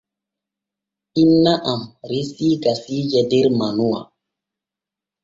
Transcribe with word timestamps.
Inna 1.23 1.53
am 1.71 1.81
resi 2.09 2.47
gasiije 2.63 3.21
der 3.29 3.45
manuwa. 3.59 3.99